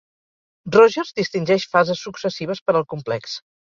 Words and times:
Rogers 0.75 1.11
distingeix 1.21 1.67
fases 1.75 2.01
successives 2.07 2.67
per 2.67 2.77
al 2.81 2.87
complex. 2.95 3.37